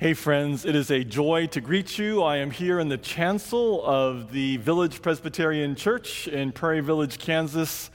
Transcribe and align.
Hey, 0.00 0.14
friends, 0.14 0.64
it 0.64 0.74
is 0.74 0.90
a 0.90 1.04
joy 1.04 1.46
to 1.48 1.60
greet 1.60 1.98
you. 1.98 2.22
I 2.22 2.38
am 2.38 2.50
here 2.50 2.80
in 2.80 2.88
the 2.88 2.96
chancel 2.96 3.84
of 3.84 4.32
the 4.32 4.56
Village 4.56 5.02
Presbyterian 5.02 5.74
Church 5.76 6.26
in 6.26 6.52
Prairie 6.52 6.80
Village, 6.80 7.18
Kansas. 7.18 7.90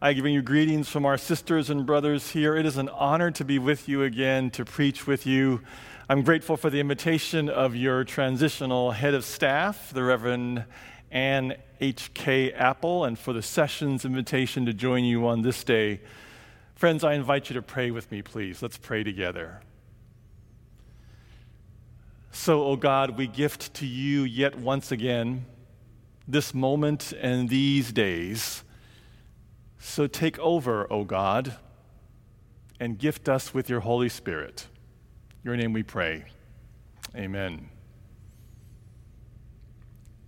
I 0.00 0.14
bring 0.14 0.34
you 0.34 0.42
greetings 0.42 0.88
from 0.88 1.04
our 1.04 1.18
sisters 1.18 1.68
and 1.68 1.84
brothers 1.84 2.30
here. 2.30 2.54
It 2.54 2.64
is 2.64 2.76
an 2.76 2.88
honor 2.90 3.32
to 3.32 3.44
be 3.44 3.58
with 3.58 3.88
you 3.88 4.04
again, 4.04 4.50
to 4.50 4.64
preach 4.64 5.08
with 5.08 5.26
you. 5.26 5.62
I'm 6.08 6.22
grateful 6.22 6.56
for 6.56 6.70
the 6.70 6.78
invitation 6.78 7.48
of 7.48 7.74
your 7.74 8.04
transitional 8.04 8.92
head 8.92 9.12
of 9.12 9.24
staff, 9.24 9.90
the 9.92 10.04
Reverend 10.04 10.64
Ann 11.10 11.56
H.K. 11.80 12.52
Apple, 12.52 13.04
and 13.04 13.18
for 13.18 13.32
the 13.32 13.42
session's 13.42 14.04
invitation 14.04 14.64
to 14.66 14.72
join 14.72 15.02
you 15.02 15.26
on 15.26 15.42
this 15.42 15.64
day. 15.64 16.02
Friends, 16.76 17.02
I 17.02 17.14
invite 17.14 17.50
you 17.50 17.54
to 17.54 17.62
pray 17.62 17.90
with 17.90 18.12
me, 18.12 18.22
please. 18.22 18.62
Let's 18.62 18.78
pray 18.78 19.02
together. 19.02 19.60
So, 22.34 22.62
O 22.62 22.70
oh 22.70 22.76
God, 22.76 23.18
we 23.18 23.26
gift 23.26 23.74
to 23.74 23.86
you 23.86 24.22
yet 24.22 24.58
once 24.58 24.90
again 24.90 25.44
this 26.26 26.54
moment 26.54 27.12
and 27.20 27.50
these 27.50 27.92
days. 27.92 28.64
So 29.78 30.06
take 30.06 30.38
over, 30.38 30.84
O 30.84 31.00
oh 31.00 31.04
God, 31.04 31.56
and 32.80 32.98
gift 32.98 33.28
us 33.28 33.52
with 33.52 33.68
your 33.68 33.80
Holy 33.80 34.08
Spirit. 34.08 34.66
Your 35.44 35.56
name 35.56 35.74
we 35.74 35.82
pray. 35.82 36.24
Amen. 37.14 37.68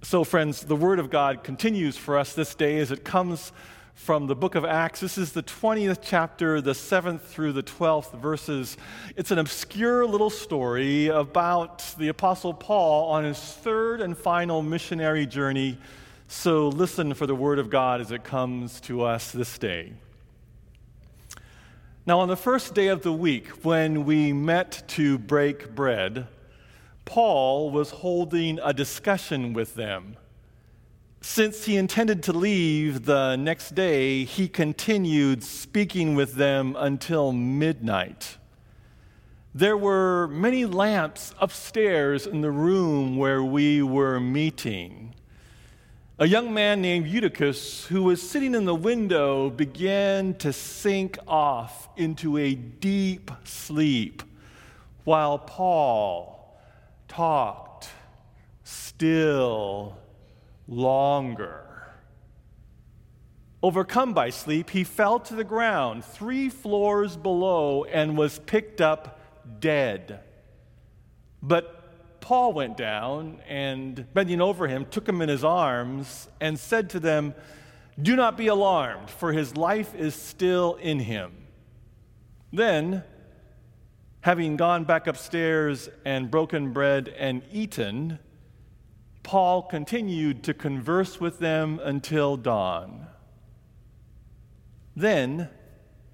So, 0.02 0.24
friends, 0.24 0.60
the 0.60 0.76
Word 0.76 0.98
of 0.98 1.08
God 1.08 1.42
continues 1.42 1.96
for 1.96 2.18
us 2.18 2.34
this 2.34 2.54
day 2.54 2.78
as 2.80 2.90
it 2.90 3.02
comes 3.02 3.50
from 3.94 4.26
the 4.26 4.34
book 4.34 4.54
of 4.54 4.64
Acts. 4.64 5.00
This 5.00 5.16
is 5.16 5.32
the 5.32 5.42
20th 5.42 6.00
chapter, 6.02 6.60
the 6.60 6.72
7th 6.72 7.22
through 7.22 7.52
the 7.52 7.62
12th 7.62 8.12
verses. 8.20 8.76
It's 9.16 9.30
an 9.30 9.38
obscure 9.38 10.04
little 10.04 10.30
story 10.30 11.06
about 11.06 11.94
the 11.98 12.08
Apostle 12.08 12.52
Paul 12.52 13.10
on 13.10 13.24
his 13.24 13.38
third 13.38 14.00
and 14.00 14.18
final 14.18 14.62
missionary 14.62 15.26
journey. 15.26 15.78
So 16.28 16.68
listen 16.68 17.14
for 17.14 17.26
the 17.26 17.34
word 17.34 17.58
of 17.58 17.70
God 17.70 18.00
as 18.00 18.10
it 18.10 18.24
comes 18.24 18.80
to 18.82 19.02
us 19.02 19.30
this 19.30 19.58
day. 19.58 19.92
Now, 22.04 22.20
on 22.20 22.28
the 22.28 22.36
first 22.36 22.74
day 22.74 22.88
of 22.88 23.02
the 23.02 23.12
week, 23.12 23.48
when 23.64 24.04
we 24.04 24.34
met 24.34 24.82
to 24.88 25.16
break 25.16 25.74
bread, 25.74 26.26
Paul 27.06 27.70
was 27.70 27.90
holding 27.90 28.58
a 28.62 28.74
discussion 28.74 29.54
with 29.54 29.74
them. 29.74 30.16
Since 31.26 31.64
he 31.64 31.78
intended 31.78 32.22
to 32.24 32.34
leave 32.34 33.06
the 33.06 33.34
next 33.34 33.74
day, 33.74 34.24
he 34.24 34.46
continued 34.46 35.42
speaking 35.42 36.14
with 36.14 36.34
them 36.34 36.76
until 36.78 37.32
midnight. 37.32 38.36
There 39.54 39.76
were 39.76 40.28
many 40.28 40.66
lamps 40.66 41.34
upstairs 41.40 42.26
in 42.26 42.42
the 42.42 42.52
room 42.52 43.16
where 43.16 43.42
we 43.42 43.82
were 43.82 44.20
meeting. 44.20 45.14
A 46.18 46.28
young 46.28 46.52
man 46.52 46.82
named 46.82 47.06
Eutychus, 47.08 47.86
who 47.86 48.02
was 48.02 48.22
sitting 48.22 48.54
in 48.54 48.66
the 48.66 48.74
window, 48.74 49.48
began 49.48 50.34
to 50.34 50.52
sink 50.52 51.18
off 51.26 51.88
into 51.96 52.36
a 52.36 52.54
deep 52.54 53.30
sleep 53.44 54.22
while 55.04 55.38
Paul 55.38 56.60
talked 57.08 57.88
still 58.62 59.96
longer. 60.66 61.64
Overcome 63.62 64.12
by 64.12 64.30
sleep, 64.30 64.70
he 64.70 64.84
fell 64.84 65.18
to 65.20 65.34
the 65.34 65.44
ground 65.44 66.04
three 66.04 66.50
floors 66.50 67.16
below 67.16 67.84
and 67.84 68.16
was 68.18 68.38
picked 68.40 68.80
up 68.80 69.20
dead. 69.58 70.20
But 71.42 72.20
Paul 72.20 72.52
went 72.52 72.76
down 72.76 73.40
and, 73.48 74.06
bending 74.14 74.40
over 74.40 74.66
him, 74.66 74.86
took 74.86 75.08
him 75.08 75.20
in 75.22 75.28
his 75.28 75.44
arms 75.44 76.28
and 76.40 76.58
said 76.58 76.90
to 76.90 77.00
them, 77.00 77.34
Do 78.00 78.16
not 78.16 78.36
be 78.36 78.46
alarmed, 78.46 79.10
for 79.10 79.32
his 79.32 79.56
life 79.56 79.94
is 79.94 80.14
still 80.14 80.74
in 80.76 81.00
him. 81.00 81.32
Then, 82.52 83.02
having 84.20 84.56
gone 84.56 84.84
back 84.84 85.06
upstairs 85.06 85.88
and 86.04 86.30
broken 86.30 86.72
bread 86.72 87.08
and 87.18 87.42
eaten, 87.52 88.18
Paul 89.24 89.62
continued 89.62 90.44
to 90.44 90.54
converse 90.54 91.18
with 91.18 91.40
them 91.40 91.80
until 91.82 92.36
dawn. 92.36 93.08
Then 94.94 95.48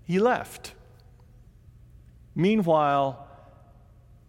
he 0.05 0.19
left. 0.19 0.73
Meanwhile, 2.35 3.29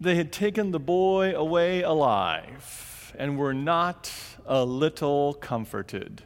they 0.00 0.16
had 0.16 0.32
taken 0.32 0.72
the 0.72 0.80
boy 0.80 1.34
away 1.34 1.82
alive 1.82 3.14
and 3.16 3.38
were 3.38 3.54
not 3.54 4.12
a 4.44 4.64
little 4.64 5.34
comforted. 5.34 6.24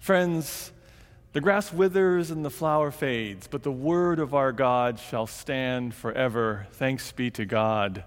Friends, 0.00 0.72
the 1.32 1.40
grass 1.40 1.72
withers 1.72 2.32
and 2.32 2.44
the 2.44 2.50
flower 2.50 2.90
fades, 2.90 3.46
but 3.46 3.62
the 3.62 3.70
word 3.70 4.18
of 4.18 4.34
our 4.34 4.50
God 4.50 4.98
shall 4.98 5.28
stand 5.28 5.94
forever. 5.94 6.66
Thanks 6.72 7.12
be 7.12 7.30
to 7.30 7.44
God. 7.44 8.04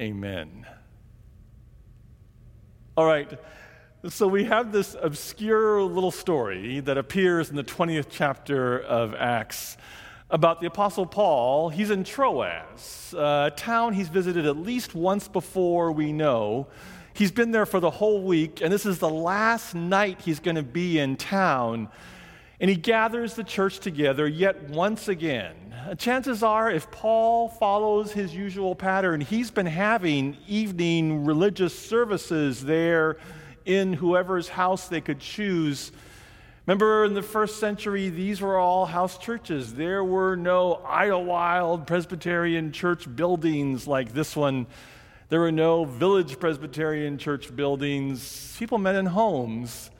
Amen. 0.00 0.66
All 2.96 3.04
right. 3.04 3.30
So 4.08 4.26
we 4.26 4.44
have 4.44 4.72
this 4.72 4.96
obscure 4.98 5.82
little 5.82 6.10
story 6.10 6.80
that 6.80 6.96
appears 6.96 7.50
in 7.50 7.56
the 7.56 7.62
20th 7.62 8.06
chapter 8.08 8.80
of 8.80 9.14
Acts 9.14 9.76
about 10.30 10.62
the 10.62 10.66
Apostle 10.66 11.04
Paul. 11.04 11.68
He's 11.68 11.90
in 11.90 12.04
Troas, 12.04 13.14
uh, 13.14 13.50
a 13.52 13.54
town 13.54 13.92
he's 13.92 14.08
visited 14.08 14.46
at 14.46 14.56
least 14.56 14.94
once 14.94 15.28
before, 15.28 15.92
we 15.92 16.10
know. 16.10 16.68
He's 17.12 17.30
been 17.30 17.50
there 17.50 17.66
for 17.66 17.80
the 17.80 17.90
whole 17.90 18.22
week, 18.22 18.62
and 18.62 18.72
this 18.72 18.86
is 18.86 18.98
the 18.98 19.10
last 19.10 19.74
night 19.74 20.22
he's 20.22 20.40
going 20.40 20.56
to 20.56 20.62
be 20.62 20.98
in 20.98 21.16
town. 21.16 21.90
And 22.60 22.70
he 22.70 22.76
gathers 22.76 23.34
the 23.34 23.44
church 23.44 23.80
together 23.80 24.26
yet 24.26 24.70
once 24.70 25.08
again. 25.08 25.54
Chances 25.98 26.42
are, 26.42 26.70
if 26.70 26.90
Paul 26.90 27.48
follows 27.48 28.12
his 28.12 28.34
usual 28.34 28.74
pattern, 28.74 29.20
he's 29.20 29.50
been 29.50 29.66
having 29.66 30.36
evening 30.48 31.24
religious 31.24 31.78
services 31.78 32.64
there 32.64 33.18
in 33.64 33.92
whoever's 33.92 34.48
house 34.48 34.88
they 34.88 35.00
could 35.00 35.20
choose. 35.20 35.92
Remember 36.66 37.04
in 37.04 37.14
the 37.14 37.22
first 37.22 37.60
century, 37.60 38.08
these 38.08 38.40
were 38.40 38.56
all 38.56 38.86
house 38.86 39.18
churches. 39.18 39.74
There 39.74 40.02
were 40.02 40.34
no 40.34 40.80
Idlewild 40.84 41.86
Presbyterian 41.86 42.72
church 42.72 43.14
buildings 43.14 43.86
like 43.86 44.12
this 44.12 44.34
one. 44.34 44.66
There 45.28 45.40
were 45.40 45.52
no 45.52 45.84
village 45.84 46.40
Presbyterian 46.40 47.18
church 47.18 47.54
buildings. 47.54 48.56
People 48.58 48.78
met 48.78 48.96
in 48.96 49.06
homes. 49.06 49.90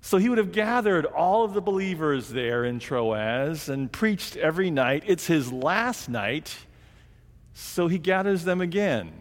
So 0.00 0.18
he 0.18 0.28
would 0.28 0.38
have 0.38 0.52
gathered 0.52 1.04
all 1.04 1.44
of 1.44 1.52
the 1.52 1.60
believers 1.60 2.30
there 2.30 2.64
in 2.64 2.78
Troas 2.78 3.68
and 3.68 3.92
preached 3.92 4.36
every 4.36 4.70
night. 4.70 5.04
It's 5.06 5.26
his 5.26 5.52
last 5.52 6.08
night, 6.08 6.56
so 7.52 7.86
he 7.88 7.98
gathers 7.98 8.44
them 8.44 8.60
again. 8.60 9.12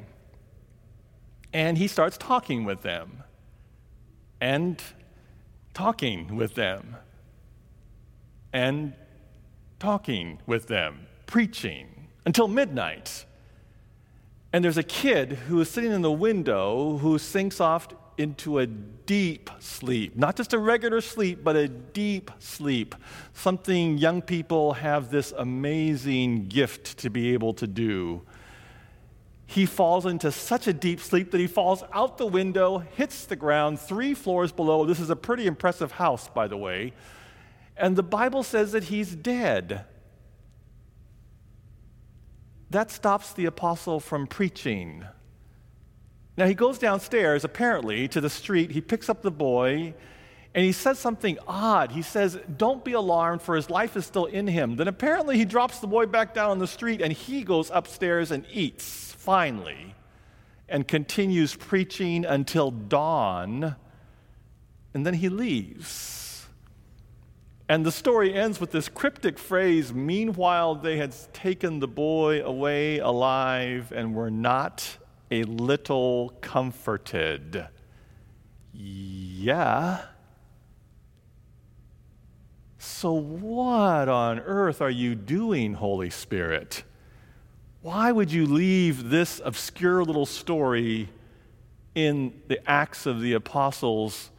And 1.51 1.78
he 1.78 1.88
starts 1.88 2.17
talking 2.17 2.63
with 2.63 2.81
them 2.81 3.23
and 4.40 4.81
talking 5.73 6.35
with 6.35 6.56
them 6.56 6.96
and 8.53 8.94
talking 9.79 10.40
with 10.46 10.67
them, 10.67 11.07
preaching 11.25 12.07
until 12.25 12.47
midnight. 12.47 13.25
And 14.51 14.63
there's 14.63 14.78
a 14.78 14.84
kid 14.84 15.34
who 15.34 15.59
is 15.61 15.69
sitting 15.69 15.91
in 15.91 16.01
the 16.01 16.11
window 16.11 16.97
who 16.97 17.17
sinks 17.17 17.59
off 17.59 17.88
into 18.19 18.59
a 18.59 18.68
deep 18.68 19.50
sleep. 19.59 20.16
Not 20.18 20.35
just 20.35 20.53
a 20.53 20.59
regular 20.59 21.02
sleep, 21.02 21.44
but 21.44 21.56
a 21.56 21.68
deep 21.68 22.30
sleep. 22.38 22.94
Something 23.34 23.97
young 23.97 24.22
people 24.22 24.74
have 24.74 25.09
this 25.09 25.34
amazing 25.38 26.47
gift 26.47 26.97
to 26.99 27.09
be 27.09 27.34
able 27.34 27.53
to 27.53 27.66
do. 27.66 28.22
He 29.47 29.66
falls 29.66 30.05
into 30.05 30.32
such 30.32 30.67
a 30.67 30.73
deep 30.73 30.99
sleep 30.99 31.32
that 31.32 31.40
he 31.40 31.47
falls 31.47 31.84
out 31.91 32.17
the 32.20 32.28
window, 32.28 32.78
hits 32.78 33.26
the 33.26 33.35
ground 33.35 33.79
three 33.79 34.14
floors 34.14 34.52
below. 34.52 34.85
This 34.85 34.99
is 34.99 35.09
a 35.09 35.16
pretty 35.16 35.47
impressive 35.47 35.94
house, 35.94 36.28
by 36.28 36.47
the 36.47 36.58
way. 36.58 36.94
And 37.76 37.96
the 37.96 38.03
Bible 38.03 38.44
says 38.44 38.73
that 38.73 38.84
he's 38.84 39.16
dead. 39.16 39.85
That 42.70 42.91
stops 42.91 43.34
the 43.34 43.46
apostle 43.46 43.99
from 43.99 44.28
preaching. 44.28 45.05
Now 46.40 46.46
he 46.46 46.53
goes 46.53 46.80
downstairs, 46.80 47.44
apparently, 47.44 48.08
to 48.08 48.22
the 48.22 48.30
street. 48.30 48.72
He 48.72 48.80
picks 48.80 49.09
up 49.09 49.22
the 49.22 49.30
boy 49.30 49.94
and 50.56 50.64
he 50.64 50.72
says 50.72 50.97
something 50.97 51.38
odd. 51.46 51.91
He 51.91 52.02
says, 52.02 52.40
Don't 52.56 52.86
be 52.86 52.94
alarmed, 52.94 53.41
for 53.41 53.58
his 53.58 53.70
life 53.70 53.97
is 53.97 54.06
still 54.06 54.24
in 54.24 54.47
him. 54.47 54.78
Then 54.78 54.88
apparently 54.88 55.38
he 55.38 55.44
drops 55.44 55.80
the 55.80 55.88
boy 55.88 56.06
back 56.06 56.34
down 56.34 56.50
on 56.50 56.59
the 56.59 56.66
street 56.66 57.02
and 57.02 57.12
he 57.12 57.44
goes 57.44 57.70
upstairs 57.74 58.32
and 58.32 58.46
eats, 58.53 59.14
finally, 59.18 59.96
and 60.70 60.88
continues 60.88 61.58
preaching 61.58 62.24
until 62.24 62.72
dawn. 62.72 63.76
And 64.94 65.06
then 65.06 65.16
he 65.16 65.28
leaves. 65.28 66.47
And 67.68 67.85
the 67.85 67.92
story 67.92 68.34
ends 68.34 68.62
with 68.62 68.72
this 68.72 68.88
cryptic 68.88 69.38
phrase 69.38 69.94
Meanwhile, 69.94 70.76
they 70.76 70.96
had 70.96 71.14
taken 71.34 71.82
the 71.82 71.88
boy 71.90 72.42
away 72.42 73.00
alive 73.00 73.92
and 73.94 74.16
were 74.16 74.32
not 74.32 74.98
a 75.31 75.43
little 75.43 76.34
comforted. 76.41 77.67
Yeah. 78.73 80.02
So, 82.78 83.14
what 83.14 84.08
on 84.08 84.40
earth 84.40 84.81
are 84.81 84.90
you 84.90 85.16
doing, 85.16 85.73
Holy 85.73 86.09
Spirit? 86.09 86.84
Why 87.81 88.11
would 88.11 88.31
you 88.31 88.46
leave 88.46 89.09
this 89.09 89.41
obscure 89.43 90.03
little 90.03 90.26
story 90.26 91.09
in 91.96 92.41
the 92.47 92.67
Acts 92.70 93.05
of 93.05 93.22
the 93.22 93.34
Apostles? 93.34 94.32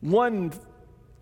One 0.00 0.52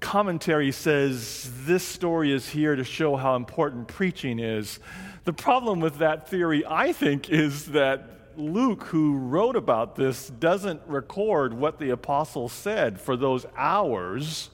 commentary 0.01 0.73
says 0.73 1.51
this 1.65 1.87
story 1.87 2.33
is 2.33 2.49
here 2.49 2.75
to 2.77 2.85
show 2.85 3.17
how 3.17 3.37
important 3.37 3.89
preaching 3.89 4.39
is. 4.39 4.81
The 5.25 5.33
problem 5.33 5.79
with 5.79 5.99
that 5.99 6.29
theory, 6.29 6.65
I 6.67 6.93
think, 6.93 7.31
is 7.31 7.67
that 7.67 8.09
Luke, 8.37 8.85
who 8.85 9.17
wrote 9.17 9.55
about 9.55 9.95
this, 9.95 10.29
doesn't 10.29 10.83
record 10.87 11.55
what 11.55 11.79
the 11.79 11.91
apostles 11.91 12.53
said 12.53 13.01
for 13.01 13.17
those 13.17 13.47
hours. 13.57 14.51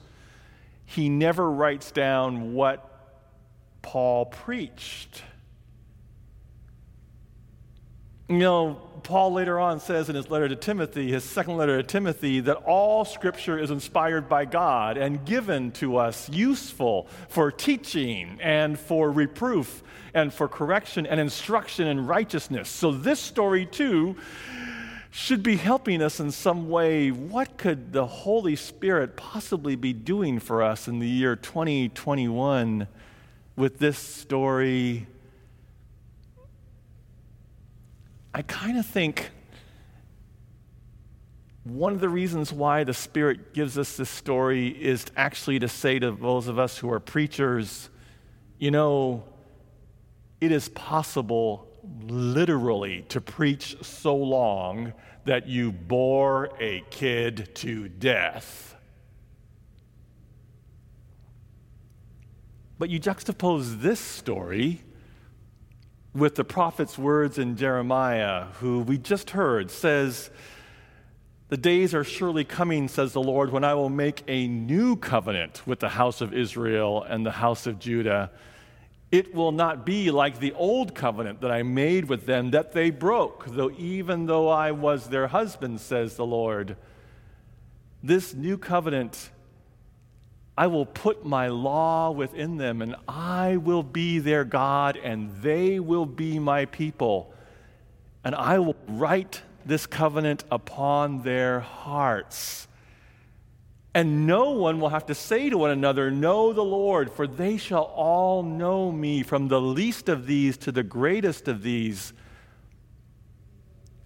He 0.85 1.09
never 1.09 1.49
writes 1.49 1.91
down 1.91 2.53
what 2.53 2.85
Paul 3.81 4.25
preached. 4.25 5.23
You 8.29 8.37
know, 8.37 8.75
Paul 9.01 9.33
later 9.33 9.59
on 9.59 9.79
says 9.79 10.07
in 10.07 10.15
his 10.15 10.29
letter 10.29 10.47
to 10.47 10.55
Timothy, 10.55 11.11
his 11.11 11.23
second 11.23 11.57
letter 11.57 11.77
to 11.77 11.83
Timothy, 11.83 12.41
that 12.41 12.57
all 12.57 13.03
scripture 13.03 13.57
is 13.57 13.71
inspired 13.71 14.29
by 14.29 14.45
God 14.45 14.97
and 14.97 15.25
given 15.25 15.71
to 15.73 15.97
us, 15.97 16.29
useful 16.29 17.07
for 17.27 17.51
teaching 17.51 18.37
and 18.39 18.77
for 18.77 19.11
reproof 19.11 19.81
and 20.13 20.31
for 20.31 20.47
correction 20.47 21.07
and 21.07 21.19
instruction 21.19 21.87
in 21.87 22.05
righteousness. 22.05 22.69
So, 22.69 22.91
this 22.91 23.19
story, 23.19 23.65
too, 23.65 24.15
should 25.09 25.41
be 25.41 25.55
helping 25.55 25.99
us 25.99 26.19
in 26.19 26.29
some 26.29 26.69
way. 26.69 27.09
What 27.09 27.57
could 27.57 27.93
the 27.93 28.05
Holy 28.05 28.55
Spirit 28.55 29.17
possibly 29.17 29.75
be 29.75 29.91
doing 29.91 30.39
for 30.39 30.61
us 30.61 30.87
in 30.87 30.99
the 30.99 31.09
year 31.09 31.35
2021 31.35 32.87
with 33.55 33.79
this 33.79 33.97
story? 33.97 35.07
I 38.33 38.43
kind 38.43 38.77
of 38.77 38.85
think 38.85 39.31
one 41.63 41.93
of 41.93 41.99
the 41.99 42.09
reasons 42.09 42.53
why 42.53 42.83
the 42.83 42.93
Spirit 42.93 43.53
gives 43.53 43.77
us 43.77 43.97
this 43.97 44.09
story 44.09 44.67
is 44.67 45.05
actually 45.15 45.59
to 45.59 45.67
say 45.67 45.99
to 45.99 46.11
those 46.11 46.47
of 46.47 46.59
us 46.59 46.77
who 46.77 46.91
are 46.91 46.99
preachers, 46.99 47.89
you 48.57 48.71
know, 48.71 49.23
it 50.41 50.51
is 50.51 50.69
possible 50.69 51.67
literally 52.07 53.03
to 53.09 53.19
preach 53.19 53.77
so 53.83 54.15
long 54.15 54.93
that 55.25 55.47
you 55.47 55.71
bore 55.71 56.49
a 56.59 56.83
kid 56.89 57.49
to 57.55 57.89
death. 57.89 58.75
But 62.77 62.89
you 62.89 62.99
juxtapose 62.99 63.81
this 63.81 63.99
story 63.99 64.81
with 66.13 66.35
the 66.35 66.43
prophet's 66.43 66.97
words 66.97 67.37
in 67.37 67.55
Jeremiah, 67.55 68.45
who 68.59 68.81
we 68.81 68.97
just 68.97 69.31
heard, 69.31 69.69
says, 69.69 70.29
The 71.49 71.57
days 71.57 71.93
are 71.93 72.03
surely 72.03 72.43
coming, 72.43 72.87
says 72.87 73.13
the 73.13 73.21
Lord, 73.21 73.51
when 73.51 73.63
I 73.63 73.75
will 73.75 73.89
make 73.89 74.23
a 74.27 74.47
new 74.47 74.95
covenant 74.95 75.65
with 75.67 75.79
the 75.79 75.89
house 75.89 76.21
of 76.21 76.33
Israel 76.33 77.03
and 77.03 77.25
the 77.25 77.31
house 77.31 77.67
of 77.67 77.79
Judah. 77.79 78.31
It 79.11 79.33
will 79.33 79.51
not 79.51 79.85
be 79.87 80.11
like 80.11 80.39
the 80.39 80.53
old 80.53 80.93
covenant 80.93 81.41
that 81.41 81.51
I 81.51 81.63
made 81.63 82.05
with 82.05 82.27
them 82.27 82.51
that 82.51 82.73
they 82.73 82.91
broke, 82.91 83.45
though 83.47 83.71
even 83.71 84.27
though 84.27 84.49
I 84.49 84.71
was 84.71 85.09
their 85.09 85.27
husband, 85.27 85.81
says 85.81 86.15
the 86.15 86.25
Lord. 86.25 86.75
This 88.03 88.33
new 88.35 88.57
covenant 88.57 89.31
I 90.59 90.67
will 90.67 90.85
put 90.85 91.25
my 91.25 91.47
law 91.47 92.11
within 92.11 92.57
them, 92.57 92.81
and 92.81 92.93
I 93.07 93.55
will 93.55 93.81
be 93.81 94.19
their 94.19 94.43
God, 94.43 94.97
and 94.97 95.31
they 95.41 95.79
will 95.79 96.05
be 96.05 96.37
my 96.37 96.65
people. 96.65 97.33
And 98.25 98.35
I 98.35 98.59
will 98.59 98.75
write 98.85 99.41
this 99.65 99.85
covenant 99.85 100.43
upon 100.51 101.21
their 101.21 101.61
hearts. 101.61 102.67
And 103.93 104.27
no 104.27 104.51
one 104.51 104.81
will 104.81 104.89
have 104.89 105.05
to 105.05 105.15
say 105.15 105.49
to 105.49 105.57
one 105.57 105.71
another, 105.71 106.11
Know 106.11 106.51
the 106.51 106.61
Lord, 106.61 107.09
for 107.09 107.25
they 107.25 107.55
shall 107.55 107.83
all 107.95 108.43
know 108.43 108.91
me, 108.91 109.23
from 109.23 109.47
the 109.47 109.61
least 109.61 110.09
of 110.09 110.27
these 110.27 110.57
to 110.57 110.73
the 110.73 110.83
greatest 110.83 111.47
of 111.47 111.63
these. 111.63 112.11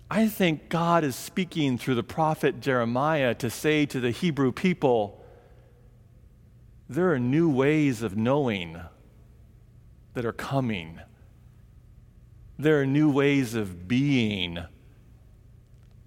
I 0.08 0.28
think 0.28 0.70
God 0.70 1.04
is 1.04 1.16
speaking 1.16 1.80
through 1.80 1.96
the 1.96 2.04
prophet 2.04 2.62
Jeremiah 2.62 3.34
to 3.34 3.50
say 3.50 3.88
to 3.88 4.00
the 4.00 4.12
Hebrew 4.12 4.52
people, 4.52 5.20
there 6.90 7.12
are 7.14 7.20
new 7.20 7.50
ways 7.50 8.02
of 8.02 8.18
knowing 8.18 8.80
that 10.14 10.26
are 10.26 10.34
coming. 10.34 11.00
There 12.60 12.82
are 12.82 12.86
new 12.86 13.12
ways 13.12 13.56
of 13.56 13.88
being. 13.88 14.60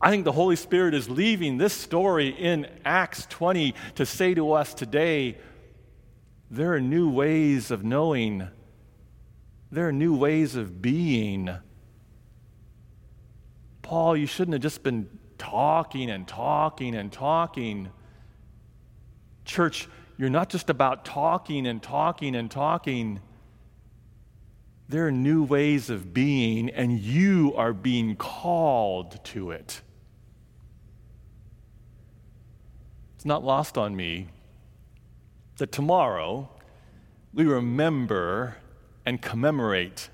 I 0.00 0.10
think 0.10 0.24
the 0.24 0.32
Holy 0.32 0.56
Spirit 0.56 0.94
is 0.94 1.08
leaving 1.08 1.58
this 1.58 1.72
story 1.72 2.28
in 2.28 2.68
Acts 2.84 3.26
20 3.26 3.74
to 3.96 4.06
say 4.06 4.34
to 4.34 4.52
us 4.52 4.74
today 4.74 5.38
there 6.50 6.74
are 6.74 6.80
new 6.80 7.10
ways 7.10 7.70
of 7.70 7.82
knowing, 7.82 8.46
there 9.72 9.88
are 9.88 9.92
new 9.92 10.16
ways 10.16 10.54
of 10.54 10.80
being. 10.80 11.50
Paul, 13.82 14.16
you 14.16 14.26
shouldn't 14.26 14.52
have 14.52 14.62
just 14.62 14.82
been 14.82 15.08
talking 15.38 16.10
and 16.10 16.26
talking 16.26 16.94
and 16.94 17.10
talking. 17.10 17.88
Church, 19.44 19.88
you're 20.18 20.30
not 20.30 20.48
just 20.48 20.70
about 20.70 21.04
talking 21.04 21.66
and 21.66 21.82
talking 21.82 22.34
and 22.34 22.50
talking. 22.50 23.20
There 24.88 25.06
are 25.06 25.12
new 25.12 25.42
ways 25.42 25.90
of 25.90 26.14
being, 26.14 26.70
and 26.70 26.98
you 26.98 27.52
are 27.56 27.72
being 27.72 28.16
called 28.16 29.22
to 29.24 29.50
it. 29.50 29.82
It's 33.16 33.24
not 33.24 33.44
lost 33.44 33.76
on 33.76 33.94
me 33.94 34.28
that 35.58 35.72
tomorrow 35.72 36.48
we 37.34 37.44
remember 37.44 38.56
and 39.04 39.20
commemorate 39.20 40.08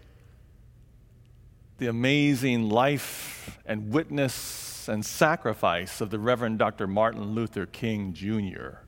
the 1.78 1.87
amazing 1.88 2.68
life 2.71 3.59
and 3.66 3.92
witness 3.92 4.88
and 4.88 5.04
sacrifice 5.04 6.00
of 6.00 6.11
the 6.11 6.18
Reverend 6.18 6.59
Dr. 6.59 6.87
Martin 6.87 7.35
Luther 7.35 7.66
King 7.66 8.12
Jr. 8.12 8.82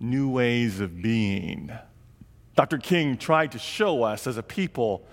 new 0.00 0.28
ways 0.28 0.80
of 0.80 1.02
being. 1.02 1.70
Dr. 2.54 2.78
King 2.78 3.16
tried 3.16 3.52
to 3.52 3.58
show 3.58 4.02
us 4.02 4.26
as 4.26 4.36
a 4.36 4.42
people 4.42 5.06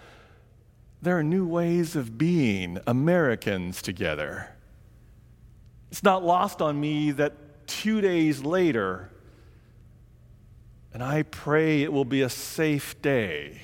there 1.04 1.18
are 1.18 1.24
new 1.24 1.46
ways 1.46 1.98
of 1.98 2.18
being 2.18 2.80
Americans 2.88 3.82
together. 3.82 4.56
It's 5.92 6.02
not 6.02 6.24
lost 6.24 6.62
on 6.62 6.80
me 6.80 7.12
that 7.12 7.68
two 7.68 8.00
days 8.00 8.42
later, 8.42 9.10
and 10.94 11.04
I 11.04 11.24
pray 11.24 11.84
it 11.84 11.92
will 11.92 12.06
be 12.06 12.22
a 12.22 12.30
safe 12.30 13.02
day, 13.02 13.60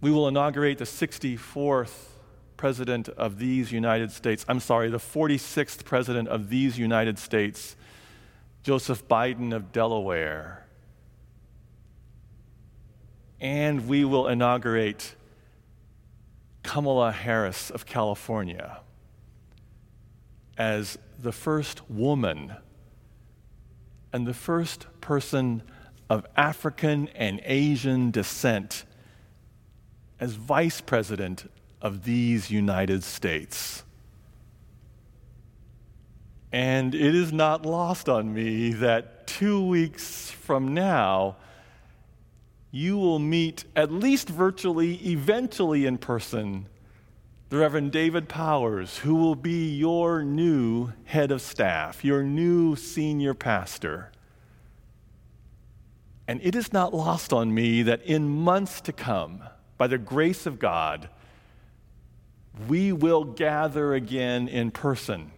we 0.00 0.10
will 0.10 0.26
inaugurate 0.26 0.78
the 0.78 0.84
64th 0.84 2.08
president 2.56 3.10
of 3.10 3.38
these 3.38 3.72
United 3.72 4.10
States. 4.10 4.46
I'm 4.48 4.60
sorry, 4.60 4.88
the 4.88 4.96
46th 4.96 5.84
president 5.84 6.28
of 6.28 6.48
these 6.48 6.78
United 6.78 7.18
States 7.18 7.76
Joseph 8.64 9.06
Biden 9.06 9.54
of 9.54 9.72
Delaware. 9.72 10.66
And 13.38 13.86
we 13.86 14.06
will 14.06 14.26
inaugurate 14.26 15.14
Kamala 16.62 17.12
Harris 17.12 17.68
of 17.68 17.84
California 17.84 18.80
as 20.56 20.96
the 21.18 21.30
first 21.30 21.90
woman 21.90 22.54
and 24.14 24.26
the 24.26 24.32
first 24.32 24.86
person 25.02 25.62
of 26.08 26.24
African 26.34 27.08
and 27.08 27.42
Asian 27.44 28.10
descent 28.10 28.86
as 30.18 30.36
vice 30.36 30.80
president 30.80 31.50
of 31.82 32.04
these 32.04 32.50
United 32.50 33.02
States. 33.02 33.83
And 36.54 36.94
it 36.94 37.16
is 37.16 37.32
not 37.32 37.66
lost 37.66 38.08
on 38.08 38.32
me 38.32 38.74
that 38.74 39.26
two 39.26 39.66
weeks 39.66 40.30
from 40.30 40.72
now, 40.72 41.34
you 42.70 42.96
will 42.96 43.18
meet, 43.18 43.64
at 43.74 43.90
least 43.90 44.28
virtually, 44.28 44.94
eventually 45.04 45.84
in 45.84 45.98
person, 45.98 46.68
the 47.48 47.56
Reverend 47.56 47.90
David 47.90 48.28
Powers, 48.28 48.98
who 48.98 49.16
will 49.16 49.34
be 49.34 49.74
your 49.74 50.22
new 50.22 50.92
head 51.06 51.32
of 51.32 51.42
staff, 51.42 52.04
your 52.04 52.22
new 52.22 52.76
senior 52.76 53.34
pastor. 53.34 54.12
And 56.28 56.40
it 56.40 56.54
is 56.54 56.72
not 56.72 56.94
lost 56.94 57.32
on 57.32 57.52
me 57.52 57.82
that 57.82 58.00
in 58.02 58.28
months 58.28 58.80
to 58.82 58.92
come, 58.92 59.42
by 59.76 59.88
the 59.88 59.98
grace 59.98 60.46
of 60.46 60.60
God, 60.60 61.08
we 62.68 62.92
will 62.92 63.24
gather 63.24 63.92
again 63.92 64.46
in 64.46 64.70
person 64.70 65.32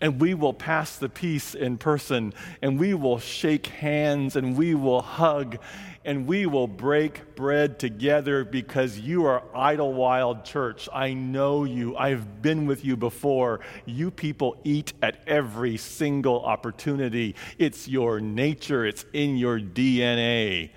and 0.00 0.20
we 0.20 0.34
will 0.34 0.54
pass 0.54 0.96
the 0.96 1.08
peace 1.08 1.54
in 1.54 1.78
person, 1.78 2.32
and 2.62 2.78
we 2.78 2.94
will 2.94 3.18
shake 3.18 3.66
hands, 3.66 4.36
and 4.36 4.56
we 4.56 4.74
will 4.74 5.02
hug, 5.02 5.58
and 6.04 6.26
we 6.26 6.46
will 6.46 6.66
break 6.66 7.34
bread 7.36 7.78
together 7.78 8.44
because 8.44 8.98
you 8.98 9.26
are 9.26 9.42
Idlewild 9.54 10.44
Church. 10.44 10.88
I 10.92 11.12
know 11.12 11.64
you. 11.64 11.96
I've 11.96 12.40
been 12.40 12.66
with 12.66 12.84
you 12.84 12.96
before. 12.96 13.60
You 13.84 14.10
people 14.10 14.56
eat 14.64 14.94
at 15.02 15.22
every 15.26 15.76
single 15.76 16.42
opportunity. 16.44 17.34
It's 17.58 17.86
your 17.86 18.20
nature, 18.20 18.86
it's 18.86 19.04
in 19.12 19.36
your 19.36 19.60
DNA. 19.60 20.70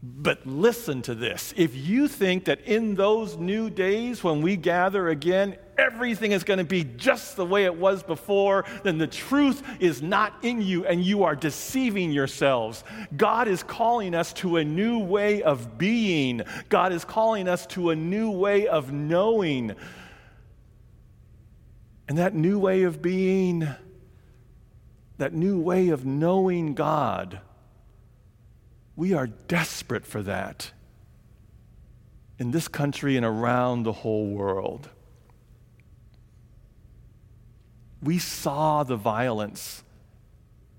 But 0.00 0.46
listen 0.46 1.02
to 1.02 1.14
this. 1.14 1.52
If 1.56 1.74
you 1.74 2.06
think 2.06 2.44
that 2.44 2.60
in 2.60 2.94
those 2.94 3.36
new 3.36 3.68
days 3.68 4.22
when 4.22 4.42
we 4.42 4.56
gather 4.56 5.08
again, 5.08 5.56
everything 5.76 6.30
is 6.30 6.44
going 6.44 6.58
to 6.58 6.64
be 6.64 6.84
just 6.84 7.34
the 7.34 7.44
way 7.44 7.64
it 7.64 7.74
was 7.74 8.04
before, 8.04 8.64
then 8.84 8.98
the 8.98 9.08
truth 9.08 9.60
is 9.80 10.00
not 10.00 10.34
in 10.42 10.62
you 10.62 10.86
and 10.86 11.02
you 11.02 11.24
are 11.24 11.34
deceiving 11.34 12.12
yourselves. 12.12 12.84
God 13.16 13.48
is 13.48 13.64
calling 13.64 14.14
us 14.14 14.32
to 14.34 14.58
a 14.58 14.64
new 14.64 15.00
way 15.00 15.42
of 15.42 15.78
being, 15.78 16.42
God 16.68 16.92
is 16.92 17.04
calling 17.04 17.48
us 17.48 17.66
to 17.68 17.90
a 17.90 17.96
new 17.96 18.30
way 18.30 18.68
of 18.68 18.92
knowing. 18.92 19.74
And 22.08 22.18
that 22.18 22.34
new 22.34 22.60
way 22.60 22.84
of 22.84 23.02
being, 23.02 23.68
that 25.18 25.34
new 25.34 25.60
way 25.60 25.88
of 25.88 26.06
knowing 26.06 26.74
God, 26.74 27.40
we 28.98 29.14
are 29.14 29.28
desperate 29.28 30.04
for 30.04 30.24
that 30.24 30.72
in 32.36 32.50
this 32.50 32.66
country 32.66 33.16
and 33.16 33.24
around 33.24 33.84
the 33.84 33.92
whole 33.92 34.26
world. 34.26 34.88
We 38.02 38.18
saw 38.18 38.82
the 38.82 38.96
violence 38.96 39.84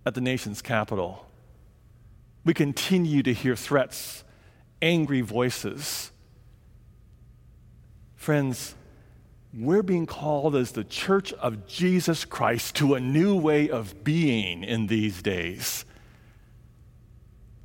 at 0.05 0.15
the 0.15 0.21
nation's 0.21 0.61
capital. 0.61 1.27
We 2.43 2.53
continue 2.53 3.23
to 3.23 3.33
hear 3.33 3.55
threats, 3.55 4.25
angry 4.81 5.21
voices. 5.21 6.11
Friends, 8.17 8.75
we're 9.53 9.81
being 9.81 10.05
called 10.05 10.57
as 10.57 10.73
the 10.73 10.83
church 10.83 11.31
of 11.33 11.67
Jesus 11.67 12.25
Christ 12.25 12.75
to 12.75 12.95
a 12.95 12.99
new 12.99 13.37
way 13.37 13.69
of 13.69 14.03
being 14.03 14.65
in 14.65 14.87
these 14.87 15.21
days 15.21 15.85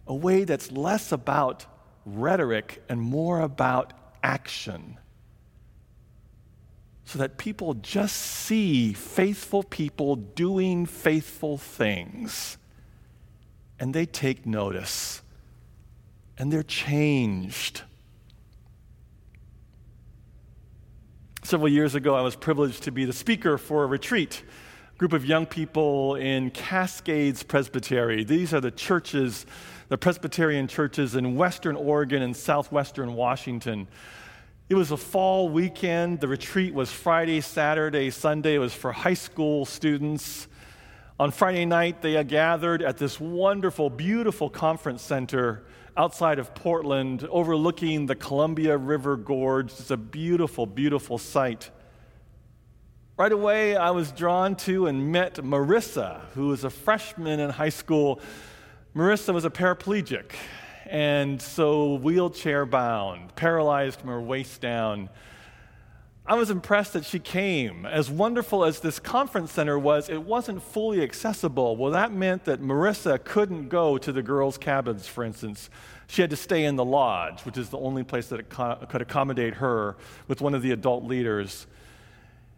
a 0.07 0.15
way 0.15 0.45
that's 0.45 0.71
less 0.71 1.13
about 1.13 1.67
rhetoric 2.05 2.83
and 2.89 3.01
more 3.01 3.41
about 3.41 3.93
action. 4.23 4.99
So 7.07 7.19
that 7.19 7.37
people 7.37 7.75
just 7.75 8.17
see 8.17 8.93
faithful 8.93 9.63
people 9.63 10.17
doing 10.17 10.87
faithful 10.87 11.59
things 11.59 12.57
and 13.79 13.95
they 13.95 14.07
take 14.07 14.47
notice 14.47 15.23
and 16.39 16.53
they're 16.53 16.63
changed. 16.63 17.83
Several 21.43 21.69
years 21.69 21.95
ago, 21.95 22.15
I 22.15 22.23
was 22.23 22.37
privileged 22.37 22.85
to 22.85 22.91
be 22.91 23.05
the 23.05 23.13
speaker 23.13 23.59
for 23.59 23.85
a 23.85 23.87
retreat 23.87 24.43
group 24.97 25.13
of 25.13 25.25
young 25.25 25.45
people 25.45 26.15
in 26.15 26.51
Cascades 26.51 27.43
Presbytery. 27.43 28.23
These 28.23 28.55
are 28.55 28.61
the 28.61 28.71
churches 28.71 29.45
the 29.89 29.99
Presbyterian 29.99 30.67
churches 30.67 31.15
in 31.15 31.37
Western 31.37 31.77
Oregon 31.77 32.23
and 32.23 32.35
Southwestern 32.35 33.15
Washington. 33.15 33.87
It 34.69 34.77
was 34.77 34.91
a 34.91 34.97
fall 34.97 35.51
weekend. 35.51 36.21
The 36.21 36.29
retreat 36.29 36.73
was 36.73 36.91
Friday, 36.91 37.43
Saturday, 37.43 38.09
Sunday. 38.11 38.55
It 38.55 38.59
was 38.59 38.73
for 38.73 38.93
high 38.93 39.15
school 39.15 39.67
students. 39.67 40.49
On 41.21 41.31
Friday 41.31 41.67
night, 41.67 42.01
they 42.01 42.23
gathered 42.25 42.83
at 42.83 42.97
this 42.97 43.21
wonderful, 43.21 43.91
beautiful 43.91 44.49
conference 44.49 45.03
center 45.03 45.65
outside 45.97 46.39
of 46.39 46.55
Portland, 46.55 47.29
overlooking 47.31 48.07
the 48.07 48.17
Columbia 48.17 48.77
River 48.77 49.17
Gorge. 49.17 49.71
It's 49.73 49.91
a 49.91 49.97
beautiful, 49.99 50.67
beautiful 50.67 51.19
sight. 51.19 51.71
Right 53.17 53.31
away, 53.31 53.77
I 53.77 53.93
was 53.93 54.11
drawn 54.11 54.57
to 54.57 54.89
and 54.89 55.13
met 55.13 55.37
Marissa, 55.37 56.21
who 56.35 56.49
was 56.49 56.65
a 56.65 56.71
freshman 56.71 57.39
in 57.39 57.49
high 57.49 57.69
school 57.69 58.21
Marissa 58.97 59.35
was 59.35 59.45
a 59.45 59.51
paraplegic, 59.51 60.33
and 60.87 61.43
so 61.43 61.95
wheelchair 61.95 62.65
bound, 62.65 63.35
paralyzed 63.35 63.99
from 63.99 64.11
her 64.11 64.21
waist 64.21 64.61
down. 64.61 65.11
I 66.27 66.35
was 66.35 66.49
impressed 66.49 66.93
that 66.93 67.05
she 67.05 67.19
came. 67.19 67.87
As 67.87 68.09
wonderful 68.09 68.65
as 68.65 68.79
this 68.79 69.01
conference 69.01 69.51
center 69.51 69.77
was, 69.79 70.09
it 70.09 70.23
wasn't 70.23 70.63
fully 70.63 71.03
accessible. 71.03 71.77
Well, 71.77 71.91
that 71.91 72.13
meant 72.13 72.45
that 72.45 72.63
Marissa 72.63 73.23
couldn't 73.23 73.69
go 73.69 73.99
to 73.99 74.13
the 74.13 74.23
girls' 74.23 74.59
cabins, 74.59 75.09
for 75.09 75.25
instance. 75.25 75.71
She 76.07 76.21
had 76.21 76.31
to 76.31 76.37
stay 76.37 76.65
in 76.65 76.77
the 76.77 76.85
lodge, 76.85 77.43
which 77.43 77.59
is 77.59 77.71
the 77.71 77.79
only 77.79 78.05
place 78.05 78.29
that 78.29 78.49
could 78.49 79.03
accommodate 79.03 79.55
her 79.55 79.97
with 80.29 80.41
one 80.41 80.55
of 80.55 80.63
the 80.63 80.71
adult 80.71 81.03
leaders. 81.03 81.67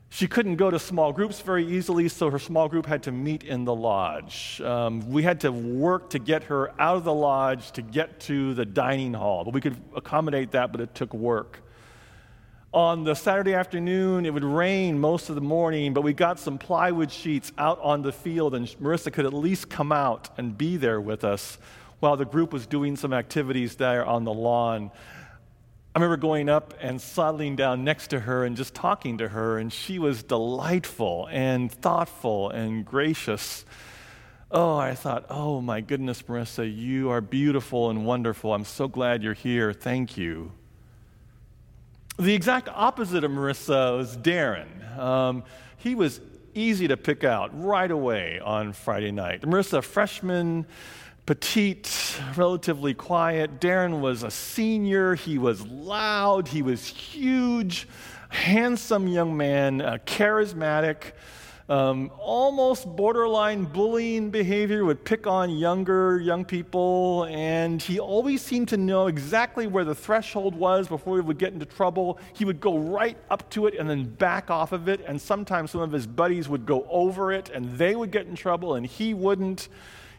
She 0.09 0.27
couldn't 0.27 0.57
go 0.57 0.71
to 0.71 0.79
small 0.79 1.13
groups 1.13 1.41
very 1.41 1.67
easily, 1.67 2.09
so 2.09 2.31
her 2.31 2.39
small 2.39 2.69
group 2.69 2.87
had 2.87 3.03
to 3.05 3.13
meet 3.13 3.43
in 3.43 3.65
the 3.65 3.75
lodge. 3.75 4.61
Um, 4.61 5.11
we 5.11 5.23
had 5.23 5.41
to 5.41 5.51
work 5.51 6.11
to 6.11 6.19
get 6.19 6.45
her 6.45 6.71
out 6.81 6.97
of 6.97 7.05
the 7.05 7.13
lodge 7.13 7.73
to 7.73 7.83
get 7.83 8.21
to 8.21 8.55
the 8.55 8.65
dining 8.65 9.15
hall. 9.15 9.45
But 9.45 9.53
we 9.53 9.61
could 9.61 9.77
accommodate 9.95 10.53
that, 10.53 10.73
but 10.73 10.81
it 10.81 10.95
took 10.95 11.13
work. 11.13 11.61
On 12.73 13.05
the 13.05 13.15
Saturday 13.15 13.55
afternoon, 13.55 14.27
it 14.27 14.35
would 14.35 14.45
rain 14.45 14.99
most 14.99 15.29
of 15.29 15.35
the 15.35 15.41
morning, 15.41 15.95
but 15.95 16.03
we 16.03 16.13
got 16.13 16.39
some 16.39 16.59
plywood 16.59 17.11
sheets 17.11 17.51
out 17.59 17.81
on 17.81 18.03
the 18.03 18.13
field, 18.13 18.55
and 18.55 18.67
Marissa 18.83 19.13
could 19.13 19.25
at 19.25 19.33
least 19.33 19.71
come 19.71 19.93
out 19.93 20.29
and 20.37 20.57
be 20.57 20.77
there 20.77 21.01
with 21.01 21.25
us 21.25 21.59
while 22.01 22.17
the 22.17 22.27
group 22.27 22.53
was 22.53 22.67
doing 22.67 22.95
some 22.97 23.13
activities 23.13 23.77
there 23.77 24.05
on 24.05 24.25
the 24.25 24.33
lawn. 24.33 24.91
I 25.97 25.99
remember 25.99 26.19
going 26.19 26.51
up 26.51 26.75
and 26.79 27.01
settling 27.01 27.57
down 27.57 27.83
next 27.83 28.09
to 28.09 28.21
her 28.21 28.45
and 28.45 28.55
just 28.55 28.75
talking 28.75 29.17
to 29.17 29.29
her, 29.29 29.57
and 29.57 29.73
she 29.73 29.99
was 29.99 30.23
delightful 30.23 31.27
and 31.33 31.73
thoughtful 31.73 32.51
and 32.51 32.85
gracious. 32.85 33.65
Oh, 34.51 34.77
I 34.77 34.95
thought, 34.95 35.25
oh 35.31 35.63
my 35.63 35.81
goodness, 35.81 36.21
Marissa, 36.21 36.71
you 36.71 37.09
are 37.09 37.23
beautiful 37.23 37.89
and 37.89 38.05
wonderful. 38.05 38.53
I'm 38.53 38.67
so 38.67 38.89
glad 38.89 39.23
you're 39.23 39.33
here. 39.33 39.73
Thank 39.73 40.19
you. 40.19 40.53
The 42.19 42.35
exact 42.35 42.69
opposite 42.69 43.25
of 43.25 43.31
Marissa 43.31 43.97
was 43.97 44.19
Darren. 44.19 44.99
Um, 44.99 45.45
he 45.79 45.95
was 45.95 46.21
easy 46.53 46.89
to 46.89 46.99
pick 46.99 47.25
out 47.25 47.59
right 47.59 47.91
away 47.91 48.39
on 48.39 48.75
Friday 48.75 49.13
night. 49.13 49.41
Marissa, 49.45 49.83
freshman, 49.83 50.67
petite, 51.27 52.21
relatively 52.37 52.95
quiet. 52.95 53.61
Darren 53.61 54.01
was 54.01 54.23
a 54.23 54.31
senior. 54.31 55.17
He 55.17 55.39
was 55.39 55.67
loud. 55.67 56.47
He 56.49 56.63
was 56.63 56.87
huge, 56.87 57.89
handsome 58.29 59.09
young 59.09 59.37
man, 59.37 59.81
uh, 59.81 59.99
charismatic. 60.07 61.13
Um, 61.69 62.13
almost 62.21 62.87
borderline 62.87 63.65
bullying 63.65 64.31
behavior, 64.31 64.85
would 64.85 65.05
pick 65.05 65.27
on 65.27 65.51
younger 65.51 66.21
young 66.21 66.45
people, 66.45 67.27
and 67.29 67.83
he 67.83 67.99
always 67.99 68.41
seemed 68.41 68.69
to 68.69 68.77
know 68.77 69.09
exactly 69.09 69.67
where 69.67 69.85
the 69.85 69.95
threshold 69.95 70.55
was 70.55 70.87
before 70.87 71.17
he 71.17 71.23
would 71.23 71.39
get 71.39 71.53
into 71.53 71.67
trouble. 71.67 72.21
He 72.35 72.45
would 72.45 72.61
go 72.61 72.79
right 72.79 73.19
up 73.31 73.51
to 73.51 73.67
it 73.67 73.75
and 73.75 73.91
then 73.91 74.05
back 74.05 74.49
off 74.49 74.71
of 74.71 74.89
it, 74.89 75.01
and 75.09 75.21
sometimes 75.21 75.73
some 75.73 75.81
of 75.81 75.91
his 75.91 76.07
buddies 76.07 76.49
would 76.49 76.67
go 76.67 76.87
over 76.89 77.33
it 77.33 77.51
and 77.53 77.77
they 77.77 77.97
would 77.97 78.13
get 78.13 78.29
in 78.29 78.37
trouble 78.37 78.77
and 78.77 78.87
he 78.87 79.13
wouldn't. 79.13 79.69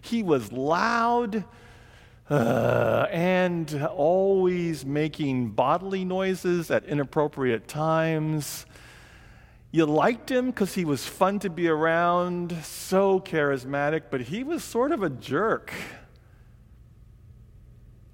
He 0.08 0.24
was 0.24 0.52
loud 0.52 1.44
uh, 2.30 3.08
and 3.12 3.88
always 3.94 4.86
making 4.86 5.50
bodily 5.50 6.06
noises 6.06 6.72
at 6.72 6.86
inappropriate 6.86 7.68
times. 7.68 8.66
You 9.72 9.86
liked 9.86 10.32
him 10.32 10.48
because 10.48 10.76
he 10.76 10.86
was 10.86 11.06
fun 11.06 11.40
to 11.40 11.50
be 11.50 11.68
around, 11.68 12.56
so 12.64 13.20
charismatic, 13.20 14.04
but 14.10 14.22
he 14.22 14.44
was 14.44 14.64
sort 14.64 14.92
of 14.92 15.04
a 15.04 15.10
jerk. 15.10 15.74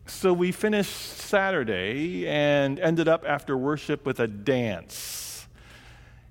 So 0.05 0.33
we 0.33 0.51
finished 0.51 0.91
Saturday 0.91 2.27
and 2.27 2.79
ended 2.79 3.07
up 3.07 3.23
after 3.27 3.57
worship 3.57 4.05
with 4.05 4.19
a 4.19 4.27
dance. 4.27 5.22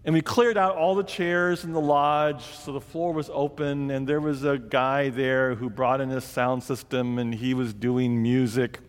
And 0.04 0.14
we 0.14 0.20
cleared 0.20 0.58
out 0.58 0.76
all 0.76 0.96
the 0.96 1.04
chairs 1.04 1.62
in 1.62 1.72
the 1.72 1.80
lodge, 1.80 2.42
so 2.42 2.72
the 2.72 2.80
floor 2.80 3.12
was 3.12 3.30
open, 3.32 3.90
and 3.92 4.06
there 4.06 4.20
was 4.20 4.42
a 4.42 4.58
guy 4.58 5.10
there 5.10 5.54
who 5.54 5.70
brought 5.70 6.00
in 6.00 6.10
his 6.10 6.24
sound 6.24 6.64
system, 6.64 7.18
and 7.18 7.32
he 7.32 7.54
was 7.54 7.72
doing 7.72 8.20
music. 8.20 8.80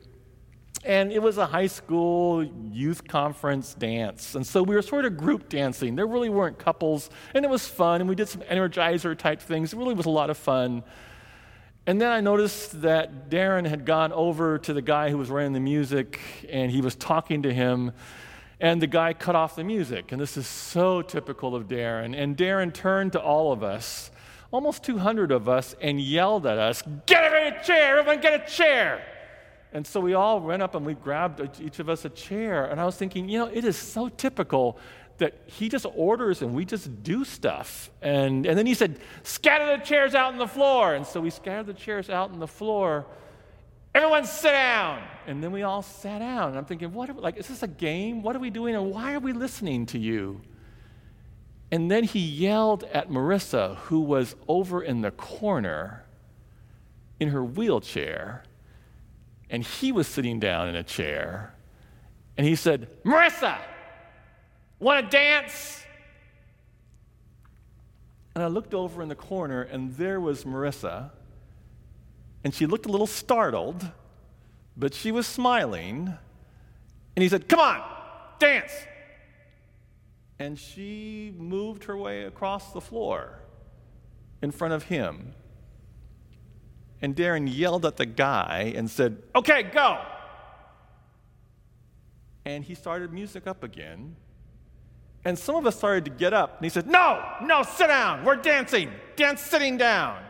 And 0.86 1.12
it 1.12 1.22
was 1.22 1.38
a 1.38 1.46
high 1.46 1.68
school 1.68 2.44
youth 2.44 3.08
conference 3.08 3.74
dance. 3.74 4.36
And 4.36 4.46
so 4.46 4.64
we 4.64 4.76
were 4.76 4.82
sort 4.82 5.06
of 5.06 5.16
group 5.16 5.48
dancing. 5.48 5.96
There 5.96 6.08
really 6.08 6.30
weren't 6.30 6.58
couples. 6.58 7.10
And 7.34 7.46
it 7.46 7.48
was 7.48 7.66
fun. 7.66 8.02
And 8.02 8.10
we 8.10 8.16
did 8.16 8.28
some 8.28 8.42
energizer 8.42 9.18
type 9.18 9.42
things. 9.42 9.72
It 9.72 9.78
really 9.78 9.94
was 9.94 10.08
a 10.08 10.10
lot 10.10 10.30
of 10.30 10.38
fun. 10.38 10.84
And 11.86 12.02
then 12.02 12.12
I 12.12 12.20
noticed 12.20 12.82
that 12.82 13.30
Darren 13.30 13.66
had 13.66 13.86
gone 13.86 14.12
over 14.12 14.58
to 14.60 14.74
the 14.74 14.82
guy 14.82 15.10
who 15.10 15.18
was 15.18 15.30
running 15.30 15.54
the 15.54 15.62
music 15.62 16.20
and 16.50 16.70
he 16.70 16.82
was 16.82 16.96
talking 16.96 17.44
to 17.44 17.54
him. 17.54 17.94
And 18.64 18.82
the 18.82 18.88
guy 18.88 19.12
cut 19.12 19.36
off 19.36 19.58
the 19.58 19.64
music. 19.66 20.14
And 20.14 20.22
this 20.22 20.38
is 20.38 20.48
so 20.48 21.02
typical 21.02 21.54
of 21.54 21.68
Darren. 21.68 22.18
And 22.18 22.38
Darren 22.38 22.74
turned 22.74 23.12
to 23.12 23.20
all 23.20 23.52
of 23.52 23.62
us, 23.62 24.10
almost 24.52 24.84
200 24.84 25.34
of 25.34 25.50
us, 25.50 25.76
and 25.82 26.00
yelled 26.00 26.48
at 26.48 26.58
us, 26.58 26.82
Get 27.06 27.26
a 27.26 27.62
chair! 27.62 28.00
Everyone 28.00 28.22
get 28.22 28.42
a 28.42 28.50
chair! 28.50 29.06
And 29.74 29.86
so 29.86 30.00
we 30.00 30.14
all 30.14 30.40
ran 30.40 30.62
up 30.62 30.76
and 30.76 30.86
we 30.86 30.94
grabbed 30.94 31.60
each 31.60 31.80
of 31.80 31.90
us 31.90 32.06
a 32.06 32.10
chair. 32.10 32.64
And 32.64 32.80
I 32.80 32.86
was 32.86 32.96
thinking, 32.96 33.28
you 33.28 33.38
know, 33.38 33.48
it 33.48 33.66
is 33.66 33.76
so 33.76 34.08
typical 34.08 34.78
that 35.18 35.42
he 35.46 35.68
just 35.68 35.86
orders 35.94 36.42
and 36.42 36.54
we 36.54 36.64
just 36.64 37.04
do 37.04 37.26
stuff. 37.26 37.92
And, 38.02 38.46
and 38.46 38.58
then 38.58 38.66
he 38.66 38.76
said, 38.76 38.98
scatter 39.24 39.78
the 39.78 39.84
chairs 39.84 40.16
out 40.16 40.32
on 40.32 40.38
the 40.38 40.48
floor. 40.48 40.94
And 40.94 41.06
so 41.06 41.20
we 41.20 41.32
scattered 41.32 41.66
the 41.66 41.74
chairs 41.74 42.10
out 42.10 42.32
on 42.32 42.40
the 42.40 42.48
floor. 42.48 43.08
Everyone 43.96 44.26
sit 44.26 44.52
down. 44.52 45.04
And 45.28 45.44
then 45.44 45.52
we 45.52 45.64
all 45.64 45.82
sat 45.82 46.20
down. 46.20 46.50
And 46.50 46.58
I'm 46.58 46.66
thinking, 46.66 46.94
what, 46.94 47.10
are, 47.10 47.14
like, 47.14 47.38
is 47.38 47.48
this 47.48 47.64
a 47.64 47.68
game? 47.68 48.22
What 48.22 48.36
are 48.36 48.40
we 48.40 48.50
doing? 48.50 48.76
And 48.76 48.92
why 48.92 49.14
are 49.14 49.20
we 49.20 49.34
listening 49.34 49.86
to 49.88 50.00
you? 50.00 50.42
And 51.72 51.90
then 51.90 52.04
he 52.04 52.20
yelled 52.20 52.84
at 52.86 53.10
Marissa, 53.10 53.78
who 53.78 54.02
was 54.02 54.36
over 54.48 54.82
in 54.82 55.02
the 55.02 55.12
corner 55.12 56.06
in 57.20 57.30
her 57.30 57.44
wheelchair. 57.44 58.44
And 59.50 59.64
he 59.64 59.92
was 59.92 60.08
sitting 60.08 60.40
down 60.40 60.68
in 60.68 60.76
a 60.76 60.84
chair. 60.84 61.54
And 62.38 62.46
he 62.46 62.56
said, 62.56 62.90
Marissa, 63.04 63.58
Want 64.84 65.10
to 65.10 65.18
dance? 65.18 65.82
And 68.36 68.44
I 68.44 68.48
looked 68.48 68.74
over 68.74 69.02
in 69.02 69.08
the 69.08 69.16
corner, 69.16 69.62
and 69.62 69.94
there 69.94 70.20
was 70.20 70.44
Marissa. 70.44 71.12
And 72.44 72.54
she 72.54 72.66
looked 72.66 72.86
a 72.86 72.90
little 72.90 73.08
startled, 73.08 73.90
but 74.76 74.94
she 74.94 75.12
was 75.12 75.26
smiling. 75.26 76.18
And 77.16 77.24
he 77.24 77.30
said, 77.30 77.48
Come 77.48 77.60
on, 77.60 77.82
dance. 78.40 78.72
And 80.40 80.60
she 80.60 81.34
moved 81.38 81.86
her 81.86 81.96
way 81.96 82.24
across 82.24 82.74
the 82.74 82.82
floor 82.82 83.40
in 84.42 84.52
front 84.52 84.74
of 84.74 84.84
him. 84.84 85.34
And 87.02 87.16
Darren 87.16 87.50
yelled 87.50 87.86
at 87.86 87.98
the 87.98 88.06
guy 88.06 88.74
and 88.76 88.90
said, 88.90 89.22
Okay, 89.36 89.64
go. 89.64 90.00
And 92.46 92.64
he 92.64 92.76
started 92.76 93.14
music 93.14 93.48
up 93.48 93.64
again. 93.64 94.16
And 95.26 95.40
some 95.40 95.56
of 95.56 95.66
us 95.66 95.78
started 95.78 96.04
to 96.06 96.12
get 96.12 96.34
up. 96.34 96.58
And 96.58 96.66
he 96.66 96.70
said, 96.70 96.88
No, 96.88 97.24
no, 97.42 97.64
sit 97.64 97.88
down. 97.88 98.26
We're 98.26 98.36
dancing. 98.36 98.92
Dance 99.16 99.42
sitting 99.42 99.78
down. 99.78 100.22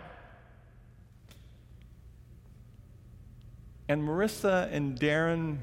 And 3.93 4.09
Marissa 4.09 4.73
and 4.73 4.99
Darren, 4.99 5.59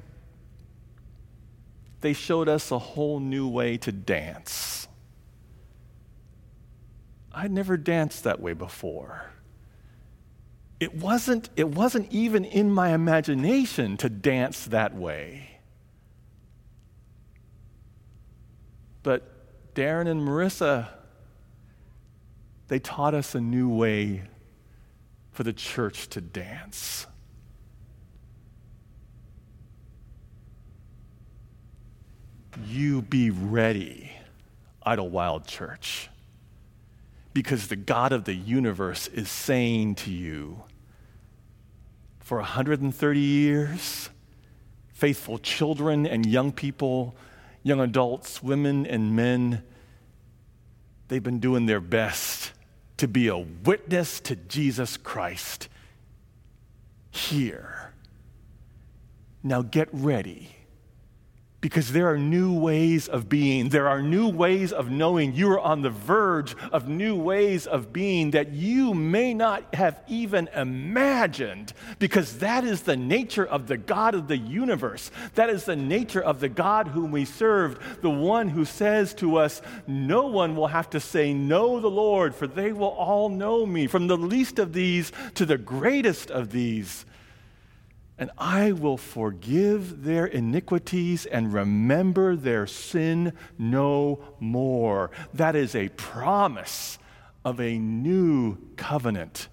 they 2.00 2.12
showed 2.12 2.48
us 2.48 2.70
a 2.70 2.78
whole 2.78 3.18
new 3.18 3.48
way 3.48 3.76
to 3.78 3.90
dance. 3.90 4.86
I'd 7.34 7.50
never 7.50 7.76
danced 7.76 8.22
that 8.22 8.38
way 8.40 8.52
before. 8.52 9.32
It 10.78 10.94
wasn't, 10.94 11.50
it 11.56 11.70
wasn't 11.70 12.12
even 12.12 12.44
in 12.44 12.70
my 12.70 12.90
imagination 12.90 13.96
to 13.96 14.08
dance 14.08 14.66
that 14.66 14.94
way. 14.94 15.58
But 19.02 19.74
Darren 19.74 20.06
and 20.06 20.20
Marissa, 20.22 20.88
they 22.68 22.78
taught 22.78 23.12
us 23.12 23.34
a 23.34 23.40
new 23.40 23.68
way 23.68 24.22
for 25.32 25.42
the 25.42 25.52
church 25.52 26.08
to 26.10 26.20
dance. 26.20 27.08
You 32.66 33.02
be 33.02 33.30
ready, 33.30 34.12
Idlewild 34.82 35.46
Church, 35.46 36.08
because 37.32 37.68
the 37.68 37.76
God 37.76 38.12
of 38.12 38.24
the 38.24 38.34
universe 38.34 39.08
is 39.08 39.28
saying 39.28 39.96
to 39.96 40.10
you, 40.10 40.62
for 42.20 42.38
130 42.38 43.20
years, 43.20 44.10
faithful 44.92 45.38
children 45.38 46.06
and 46.06 46.24
young 46.26 46.52
people 46.52 47.16
young 47.62 47.80
adults, 47.80 48.42
women 48.42 48.86
and 48.86 49.14
men, 49.14 49.62
they've 51.08 51.22
been 51.22 51.40
doing 51.40 51.66
their 51.66 51.80
best 51.80 52.52
to 52.96 53.08
be 53.08 53.28
a 53.28 53.36
witness 53.36 54.20
to 54.20 54.36
Jesus 54.36 54.96
Christ 54.96 55.68
here. 57.10 57.92
Now 59.42 59.62
get 59.62 59.88
ready 59.92 60.54
because 61.60 61.92
there 61.92 62.08
are 62.08 62.16
new 62.16 62.58
ways 62.58 63.06
of 63.06 63.28
being. 63.28 63.68
There 63.68 63.88
are 63.88 64.02
new 64.02 64.28
ways 64.28 64.72
of 64.72 64.90
knowing. 64.90 65.34
You 65.34 65.50
are 65.52 65.60
on 65.60 65.82
the 65.82 65.90
verge 65.90 66.56
of 66.72 66.88
new 66.88 67.16
ways 67.16 67.66
of 67.66 67.92
being 67.92 68.30
that 68.30 68.52
you 68.52 68.94
may 68.94 69.34
not 69.34 69.74
have 69.74 70.00
even 70.08 70.48
imagined, 70.54 71.72
because 71.98 72.38
that 72.38 72.64
is 72.64 72.82
the 72.82 72.96
nature 72.96 73.44
of 73.44 73.66
the 73.66 73.76
God 73.76 74.14
of 74.14 74.28
the 74.28 74.38
universe. 74.38 75.10
That 75.34 75.50
is 75.50 75.64
the 75.64 75.76
nature 75.76 76.22
of 76.22 76.40
the 76.40 76.48
God 76.48 76.88
whom 76.88 77.10
we 77.10 77.24
serve, 77.24 77.98
the 78.00 78.10
one 78.10 78.48
who 78.48 78.64
says 78.64 79.12
to 79.14 79.36
us, 79.36 79.60
No 79.86 80.26
one 80.26 80.56
will 80.56 80.68
have 80.68 80.88
to 80.90 81.00
say, 81.00 81.34
Know 81.34 81.80
the 81.80 81.90
Lord, 81.90 82.34
for 82.34 82.46
they 82.46 82.72
will 82.72 82.88
all 82.88 83.28
know 83.28 83.66
me, 83.66 83.86
from 83.86 84.06
the 84.06 84.16
least 84.16 84.58
of 84.58 84.72
these 84.72 85.12
to 85.34 85.44
the 85.44 85.58
greatest 85.58 86.30
of 86.30 86.50
these 86.50 87.04
and 88.20 88.30
I 88.36 88.72
will 88.72 88.98
forgive 88.98 90.04
their 90.04 90.26
iniquities 90.26 91.24
and 91.24 91.54
remember 91.54 92.36
their 92.36 92.66
sin 92.66 93.32
no 93.58 94.20
more. 94.38 95.10
That 95.32 95.56
is 95.56 95.74
a 95.74 95.88
promise 95.88 96.98
of 97.46 97.58
a 97.58 97.78
new 97.78 98.58
covenant 98.76 99.48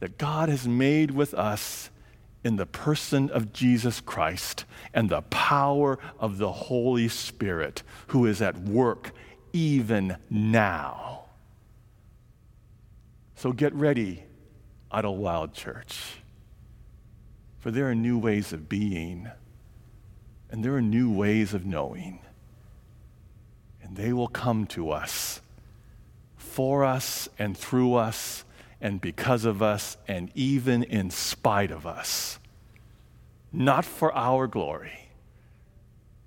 that 0.00 0.18
God 0.18 0.48
has 0.48 0.66
made 0.66 1.12
with 1.12 1.32
us 1.32 1.90
in 2.42 2.56
the 2.56 2.66
person 2.66 3.30
of 3.30 3.52
Jesus 3.52 4.00
Christ 4.00 4.64
and 4.92 5.08
the 5.08 5.22
power 5.22 6.00
of 6.18 6.38
the 6.38 6.50
Holy 6.50 7.06
Spirit 7.06 7.84
who 8.08 8.26
is 8.26 8.42
at 8.42 8.58
work 8.58 9.12
even 9.52 10.16
now. 10.28 11.26
So 13.36 13.52
get 13.52 13.72
ready, 13.74 14.24
Idlewild 14.90 15.54
Church. 15.54 16.20
For 17.60 17.70
there 17.70 17.88
are 17.90 17.94
new 17.94 18.18
ways 18.18 18.54
of 18.54 18.70
being, 18.70 19.30
and 20.50 20.64
there 20.64 20.74
are 20.74 20.82
new 20.82 21.12
ways 21.12 21.52
of 21.52 21.66
knowing. 21.66 22.20
And 23.82 23.96
they 23.96 24.14
will 24.14 24.28
come 24.28 24.66
to 24.68 24.90
us, 24.90 25.42
for 26.36 26.84
us, 26.84 27.28
and 27.38 27.56
through 27.56 27.94
us, 27.94 28.44
and 28.80 28.98
because 28.98 29.44
of 29.44 29.60
us, 29.60 29.98
and 30.08 30.30
even 30.34 30.82
in 30.82 31.10
spite 31.10 31.70
of 31.70 31.86
us. 31.86 32.38
Not 33.52 33.84
for 33.84 34.14
our 34.14 34.46
glory, 34.46 35.10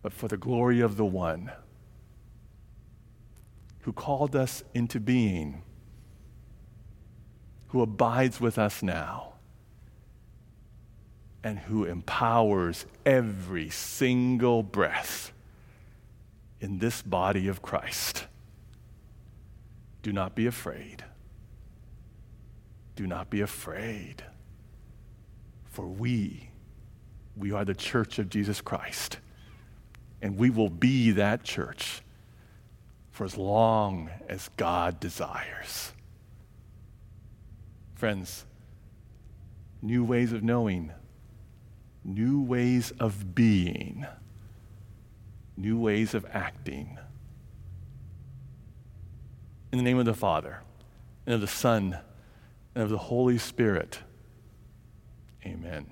but 0.04 0.14
for 0.14 0.28
the 0.28 0.38
glory 0.38 0.82
of 0.82 0.98
the 0.98 1.06
one 1.06 1.52
who 3.80 3.92
called 3.92 4.36
us 4.36 4.64
into 4.76 5.00
being, 5.00 5.64
who 7.70 7.82
abides 7.82 8.40
with 8.40 8.60
us 8.60 8.84
now 8.84 9.33
and 11.44 11.60
who 11.60 11.86
empowers 11.86 12.86
every 13.06 13.70
single 13.70 14.64
breath 14.64 15.34
in 16.60 16.80
this 16.80 17.02
body 17.02 17.48
of 17.48 17.62
Christ. 17.62 18.26
Do 20.02 20.14
not 20.14 20.36
be 20.36 20.48
afraid. 20.48 21.04
Do 22.96 23.08
not 23.08 23.30
be 23.30 23.42
afraid. 23.42 24.24
For 25.72 25.86
we, 25.88 26.50
we 27.36 27.52
are 27.52 27.66
the 27.66 27.74
church 27.74 28.20
of 28.20 28.30
Jesus 28.30 28.62
Christ. 28.62 29.18
And 30.22 30.38
we 30.38 30.50
will 30.50 30.70
be 30.70 31.12
that 31.12 31.44
church 31.44 32.02
for 33.12 33.26
as 33.26 33.38
long 33.38 34.10
as 34.30 34.50
God 34.56 35.00
desires. 35.00 35.92
Friends, 37.96 38.46
new 39.82 40.04
ways 40.04 40.32
of 40.32 40.44
knowing 40.44 40.92
new 42.04 42.42
ways 42.42 42.92
of 43.00 43.34
being, 43.36 44.06
new 45.56 45.80
ways 45.80 46.14
of 46.14 46.26
acting. 46.32 46.98
In 49.72 49.78
the 49.78 49.84
name 49.84 49.98
of 49.98 50.06
the 50.06 50.14
Father, 50.14 50.62
and 51.26 51.36
of 51.36 51.42
the 51.42 51.48
Son, 51.48 51.98
and 52.76 52.84
of 52.84 52.90
the 52.90 52.98
Holy 52.98 53.38
Spirit, 53.38 54.00
amen. 55.46 55.88